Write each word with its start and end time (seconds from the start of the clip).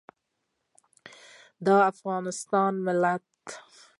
د 1.65 1.67
افغانستان 1.91 2.73
ملت 2.85 3.27